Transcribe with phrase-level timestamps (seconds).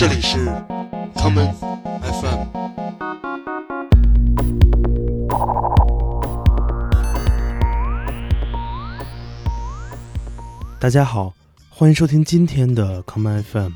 [0.00, 0.38] 这里是
[1.14, 1.52] common
[2.00, 2.46] FM。
[10.78, 11.34] 大家好，
[11.68, 13.72] 欢迎收听今天的 common FM。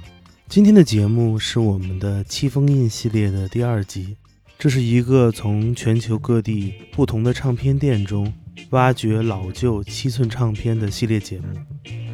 [0.49, 4.17] 今天的节目是我们的七封印系列的第二集，
[4.59, 8.33] 这是一个从全球各地不同的唱片店中
[8.71, 11.45] 挖掘老旧七寸唱片的系列节目。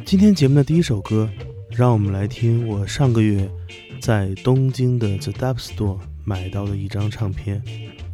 [0.03, 1.29] 今天节目的第一首歌，
[1.80, 3.48] 让我们来听我上个月
[4.00, 7.62] 在东京的 The Dub Store 买到的一张唱片，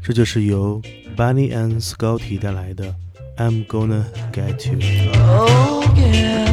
[0.02, 0.80] 这就是由
[1.16, 2.94] Bunny and Scotty 带来的。
[3.38, 4.78] I'm gonna get you.
[5.14, 6.48] Oh, girl,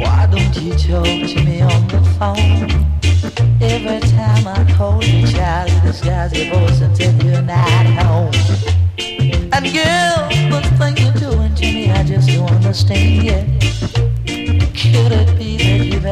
[0.00, 2.68] why don't you talk to me on the phone?
[3.60, 8.30] Every time I call you, child, you disguise your voice and tell you're not home.
[9.50, 13.44] And girl, the thing you're doing to me, I just don't understand yet.
[14.83, 15.55] Could it be?
[15.55, 16.02] that you've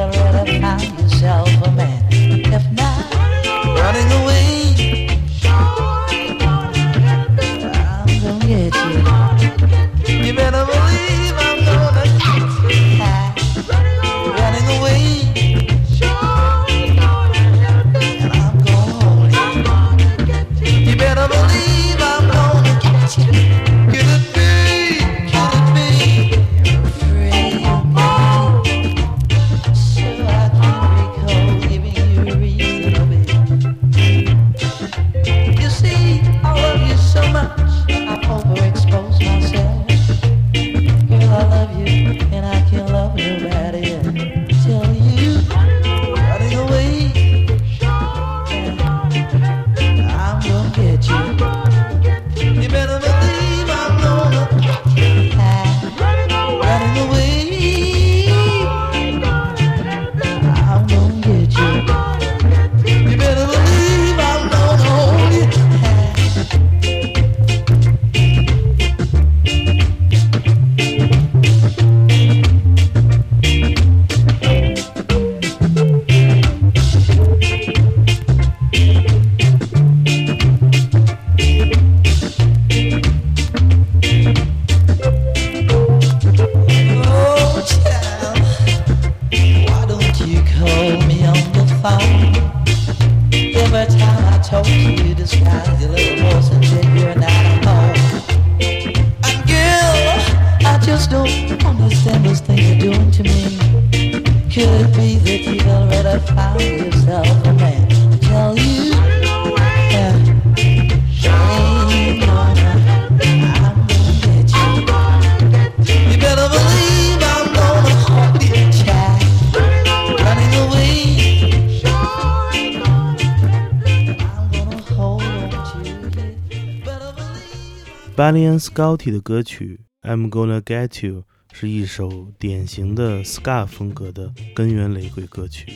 [128.21, 131.21] Belly and Scotty 的歌曲《I'm Gonna Get You》
[131.51, 135.71] 是一首典型的 ska 风格的根源雷鬼歌曲。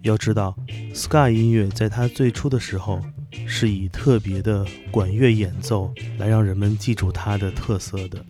[0.00, 0.56] 要知道
[0.94, 2.98] ，ska 音乐在它最初的时候
[3.46, 8.24] 是以特别的管乐演奏来让人们记住它的特色的。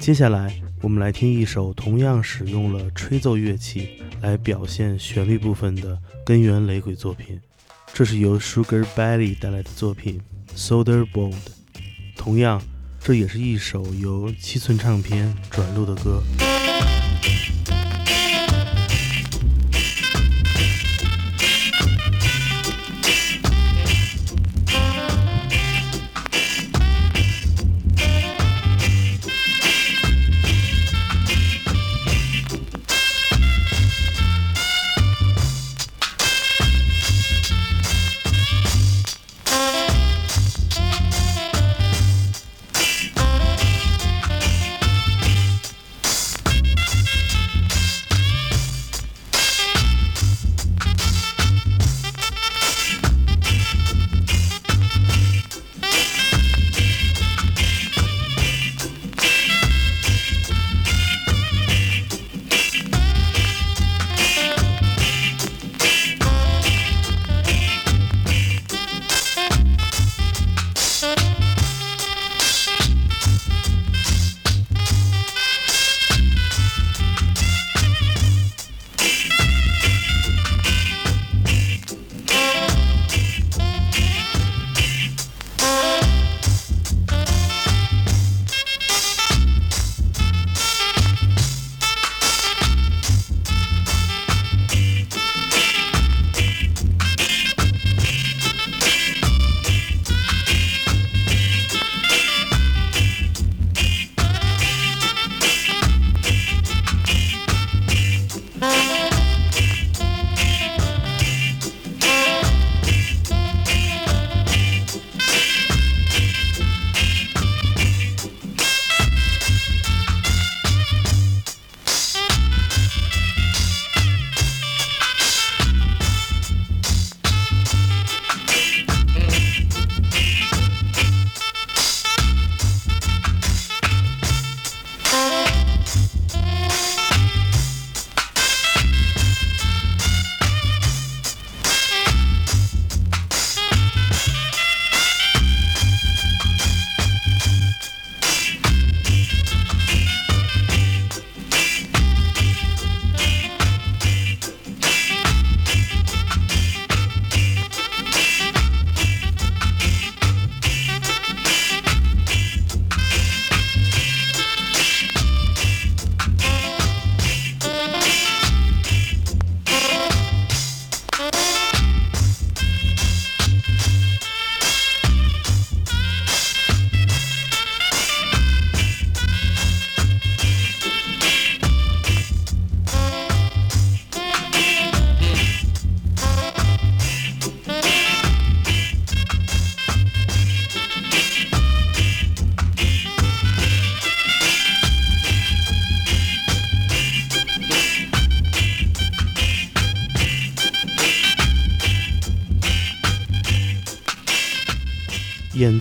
[0.00, 7.38] 接下来，我们来听一首同样使用了吹奏乐器来表现旋律部分的根源雷鬼作品，
[7.92, 10.18] 这是由 Sugar Belly 带来的作品
[10.58, 11.34] 《Soda Bold》。
[12.16, 12.62] 同样，
[13.04, 16.22] 这也是一首由七寸唱片转录的歌。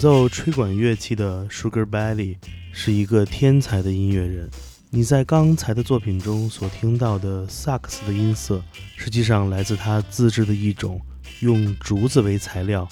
[0.01, 2.35] 奏吹管乐器的 Sugar Belly
[2.71, 4.49] 是一个天才的音乐人。
[4.89, 8.63] 你在刚才的作品中所听到的萨克斯的音色，
[8.97, 10.99] 实际上来自他自制的一种
[11.41, 12.89] 用竹子为材料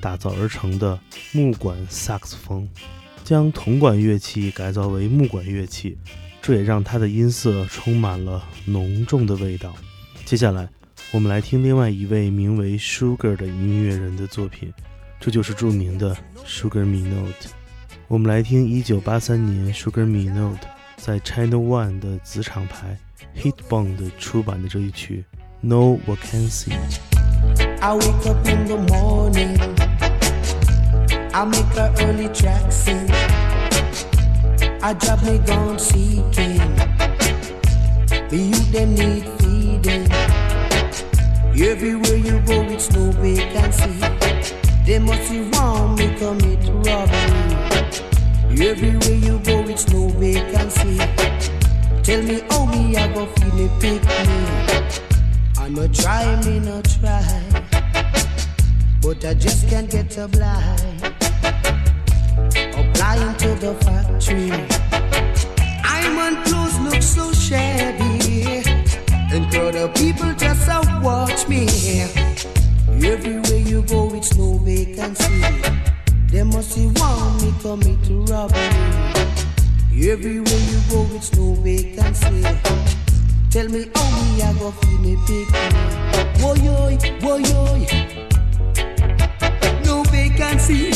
[0.00, 0.98] 打造而成的
[1.30, 2.68] 木管萨克斯风，
[3.22, 5.96] 将铜管乐器改造为木管乐器，
[6.42, 9.72] 这也让他的音色充满了浓重的味道。
[10.24, 10.68] 接下来，
[11.12, 14.72] 我们来听另外一位名为 Sugar 的音乐人的作品，
[15.19, 16.15] 这就是着名的
[16.45, 17.51] Sugar Minot。
[18.07, 20.59] 我们来听1983年 Sugar Minot。
[21.03, 22.97] 在 Channel One 的子厂牌
[23.35, 25.25] Hitbond 出版的这一曲
[25.59, 29.59] No Vacancy。I wake up in the morning.
[31.33, 33.09] I make a early track sing.
[34.81, 36.61] I drop me gone seeking.
[38.31, 40.09] Me youth them need feeding.
[41.53, 44.16] Everywhere you go, it's no vacancy.
[44.88, 47.52] They must be want me commit robbery.
[48.66, 50.96] Everywhere you go, it's no vacancy.
[52.02, 54.38] Tell me how me I go feel me pick me.
[55.58, 57.42] I'ma try me no try,
[59.02, 61.04] but I just can't get a blind.
[62.80, 64.50] Applying to the factory,
[65.84, 68.62] I'm on clothes look so shabby,
[69.34, 71.66] and crowd of people just uh, watch me.
[73.04, 73.47] Everywhere
[77.60, 77.98] commit
[78.30, 78.58] robbery.
[80.10, 82.42] Everywhere you go, it's no vacancy.
[83.50, 85.16] Tell me how me I go feel me
[86.54, 87.64] yo, whoa yo.
[89.84, 90.90] No vacancy.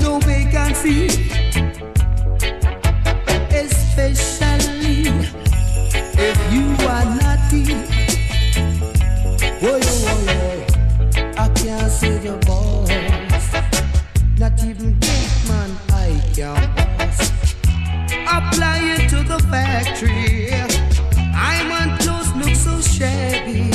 [0.00, 1.06] No vacancy.
[3.50, 4.45] Especially
[19.76, 20.48] factory.
[22.54, 23.70] So shabby.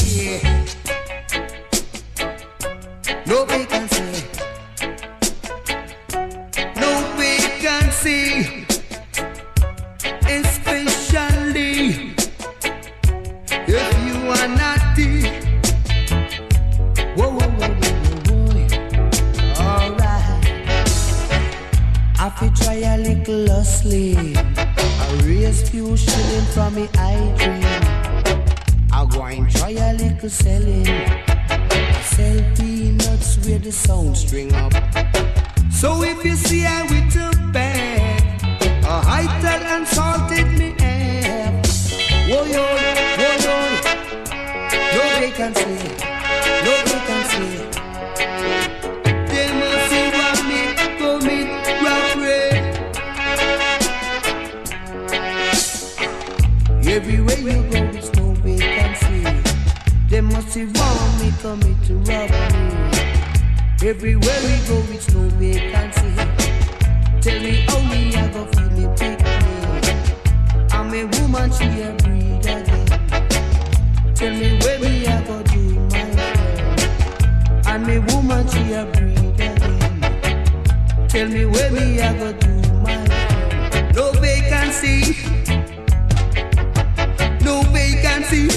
[10.27, 11.79] Especially
[13.67, 14.47] if you are.
[17.15, 18.65] Whoa, whoa, whoa, whoa, whoa.
[19.61, 20.41] Alright.
[22.55, 24.70] Try a little.
[25.19, 27.63] Raise few shilling from me I dream.
[28.93, 30.87] I go and try a little selling.
[30.87, 34.73] I sell peanuts with the sound string up.
[35.71, 38.41] So if you see I with a bag,
[38.83, 41.65] a heightened and salted me have.
[42.29, 42.63] Whoa yo,
[43.19, 43.55] whoa yo,
[44.95, 45.75] no vacancy,
[46.63, 47.70] no vacancy.
[63.83, 66.13] Everywhere we go, it's no vacancy.
[67.19, 69.33] Tell me how me I go feel me pick me.
[70.69, 72.85] I'm a woman, she a breed again.
[74.13, 77.65] Tell me where me I go do my friend.
[77.65, 81.07] I'm a woman, she a breed again.
[81.09, 83.95] Tell me where me I go do my friend.
[83.95, 85.17] No vacancy.
[87.43, 88.47] No vacancy.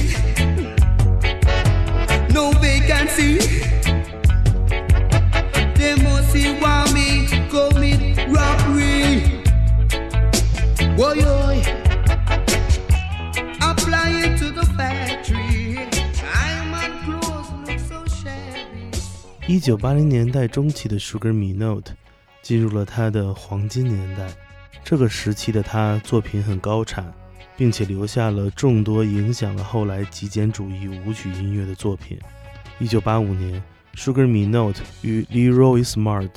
[2.30, 3.73] No vacancy.
[6.34, 9.22] They must see why me commit robbery.
[10.96, 11.62] Whoa, yo.
[13.60, 15.78] Apply it to the factory.
[16.34, 18.90] I'm on clothes look so shabby.
[19.46, 21.92] 一九八零年代中期的 Sugar mi note
[22.42, 24.26] 进入了他的黄金年代。
[24.82, 27.14] 这个时期的他作品很高产，
[27.56, 32.18] 并且留下了众多影响了后来极简主义舞曲音乐的作品。
[32.80, 33.62] 一九八五年
[33.96, 36.30] ，Sugar mi note 与 Leroy Smart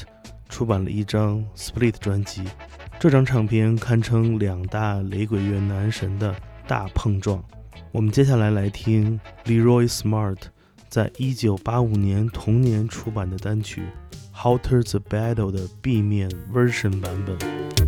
[0.50, 2.44] 出版了一张 Split 专辑，
[3.00, 6.36] 这张唱片堪称两大雷鬼乐男神的
[6.68, 7.44] 大碰撞。
[7.92, 10.38] 我们接下来来听 Leroy Smart
[10.88, 13.84] 在一九八五年同年出版的单曲
[14.38, 17.87] 《Hotter the Battle》的 B 面 version 版本。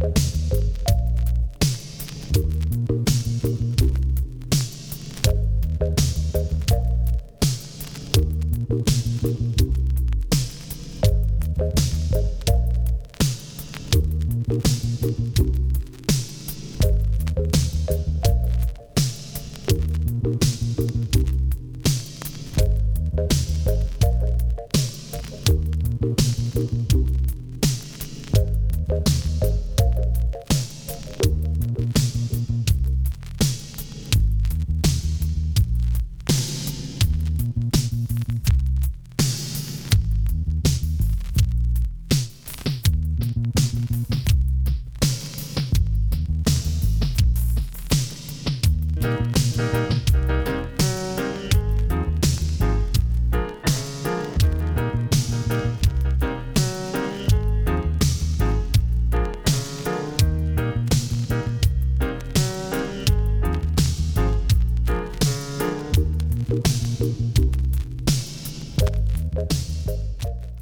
[0.00, 0.39] Bye.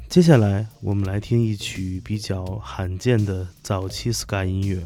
[0.09, 4.83] 接下来，我们来听一曲比较罕见的早期 ska 音乐。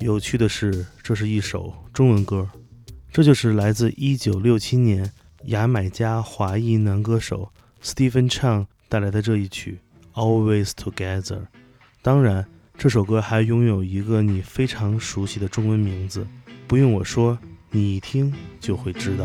[0.00, 2.46] 有趣的是，这是一首中文歌，
[3.10, 5.10] 这就是来自1967年
[5.44, 7.50] 牙买加华裔男歌手
[7.82, 9.78] Stephen Chang 带来的这一曲
[10.20, 11.22] 《Always Together》。
[12.02, 16.26] 当然，这首歌还拥有一个你非常熟悉的中文名字，
[16.68, 17.38] 不用我说，
[17.70, 18.30] 你一听
[18.60, 19.24] 就会知道。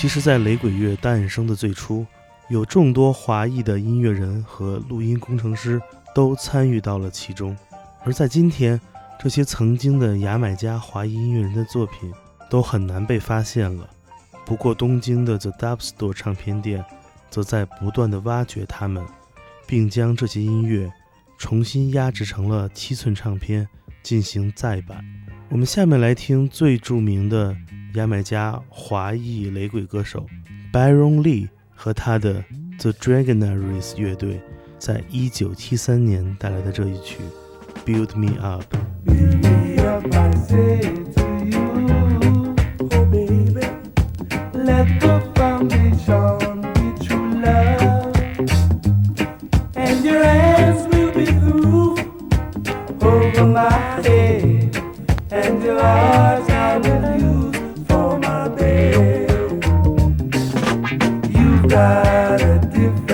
[0.00, 2.06] 其实，在雷鬼乐诞生的最初，
[2.48, 5.82] 有众多华裔的音乐人和录音工程师
[6.14, 7.56] 都参与到了其中。
[8.04, 8.80] 而在今天，
[9.18, 12.12] 这些曾经的牙买加华裔音乐人的作品
[12.48, 13.90] 都很难被发现了。
[14.46, 16.84] 不过，东京的 The Dub Store 唱片店
[17.28, 19.04] 则在不断地挖掘他们，
[19.66, 20.88] 并将这些音乐
[21.38, 23.66] 重新压制成了七寸唱片
[24.04, 25.04] 进行再版。
[25.48, 27.56] 我们下面来听最著名的。
[27.94, 30.26] 牙买加华裔雷鬼歌手
[30.72, 32.44] Baron Lee 和他的
[32.78, 34.40] The Dragonaries 乐队，
[34.78, 37.18] 在一九七三年带来的这一曲
[37.86, 38.64] 《Build Me Up》。
[62.80, 63.07] if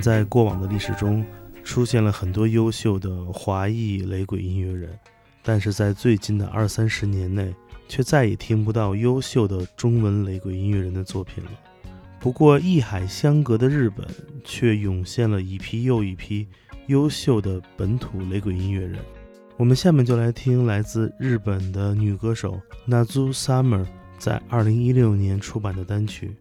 [0.00, 1.24] 在过往的历史中
[1.62, 4.90] 出现了很多优秀的华裔雷鬼音乐人，
[5.42, 7.54] 但是在最近的二三十年内，
[7.88, 11.50] 却再也听不到优秀的中文雷鬼音乐人的作品了。
[12.18, 14.06] 不过，一海相隔的日本
[14.44, 16.46] 却涌现了一批又一批
[16.86, 18.98] 优秀的本土雷鬼音乐人。
[19.56, 23.86] 我们下面就来听来自日本的女歌手 Nazu Summer
[24.18, 26.34] 在2016年出版的单曲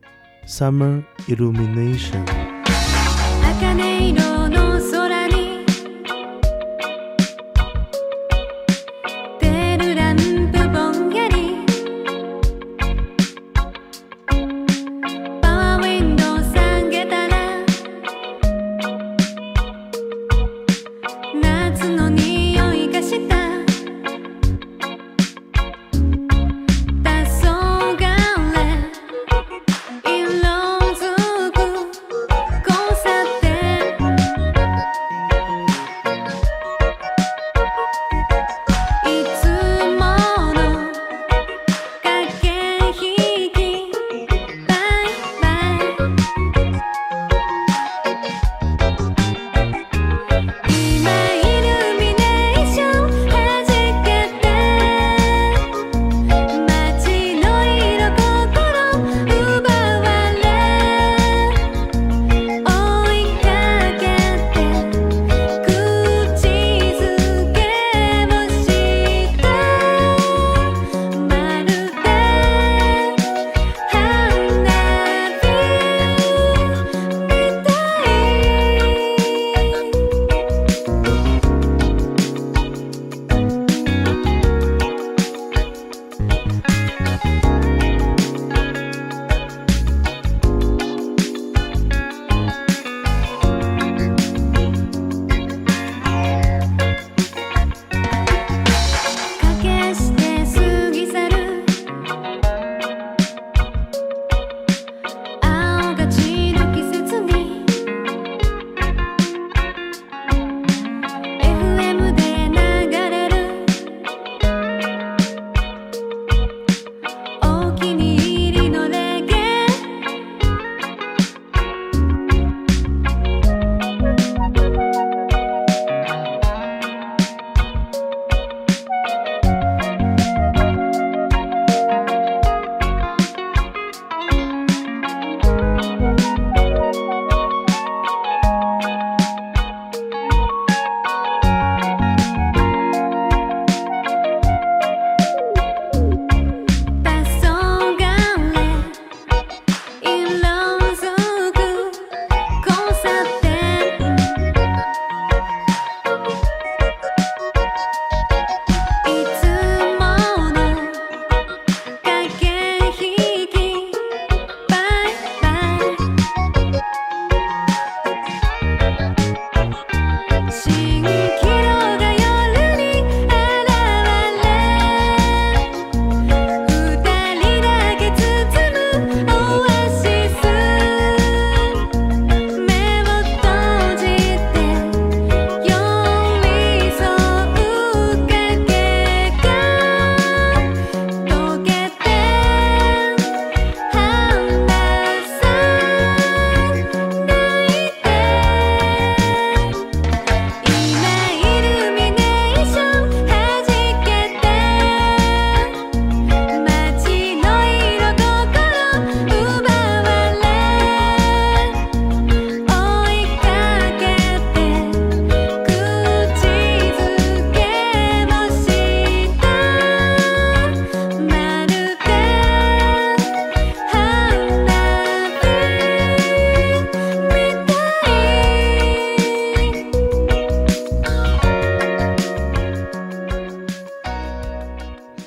[0.49, 2.25] 《Summer Illumination》。
[3.99, 4.28] 茜色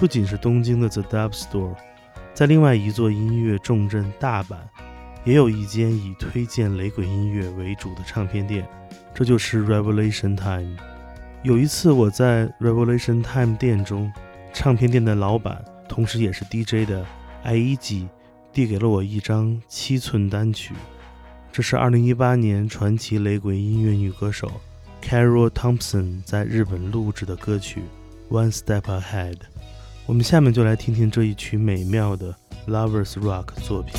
[0.02, 1.76] 不仅是东京的 The Dub Store，
[2.34, 4.56] 在另外一座音乐重镇大阪，
[5.24, 8.66] 也有一间以推荐雷鬼音乐为主的唱片店，
[9.14, 10.76] 这就是 Revelation Time。
[11.44, 14.12] 有一次我在 Revelation Time 店中，
[14.52, 17.06] 唱片店的老板，同时也是 DJ 的
[17.44, 18.08] I.E.G.，
[18.52, 20.74] 递给了我一张七寸单曲，
[21.52, 24.50] 这是2018年传奇雷鬼音乐女歌手
[25.00, 27.82] Carol Thompson 在日本录制的歌曲
[28.36, 29.34] 《One Step Ahead》。
[30.06, 32.34] 我们下面就来听听这一曲美妙的
[32.66, 33.94] Lovers Rock 作品。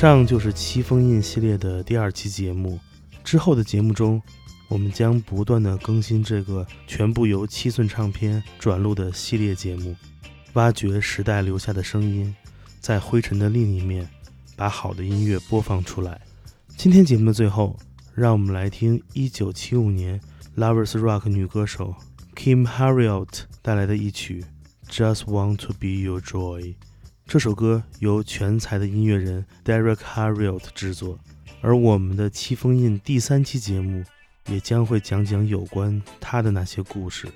[0.00, 2.80] 上就是七封印系列的第二期节目。
[3.22, 4.18] 之后的节目中，
[4.66, 9.94] 我们将不断的更新这个全部由七寸唱片转录的系列节目，
[10.54, 12.34] 挖掘时代留下的声音，
[12.80, 14.08] 在灰尘的另一面
[14.56, 16.18] 把好的音乐播放出来。
[16.78, 17.78] 今天节目的最后，
[18.14, 20.18] 让我们来听1975年
[20.56, 21.94] Lovers Rock 女歌手
[22.34, 24.46] Kim Harriott 带来的一曲
[24.90, 26.62] 《Just Want to Be Your Joy》。
[27.30, 31.16] 这首歌由全才的音乐人 Derek Harriot 制作，
[31.60, 34.02] 而我们的七封印第三期节目
[34.48, 37.28] 也将会讲讲有关他的那些故事。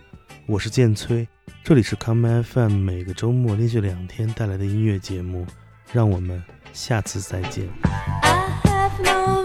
[0.47, 1.29] 我是剑崔，
[1.63, 5.47] 这里是 Come FM 每个周末连续两天带来的音乐节目，
[5.93, 7.69] 让我们下次再见。
[7.85, 9.45] I have no